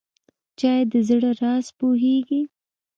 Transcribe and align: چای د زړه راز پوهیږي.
چای 0.59 0.81
د 0.91 0.93
زړه 1.07 1.31
راز 1.41 1.65
پوهیږي. 1.77 2.41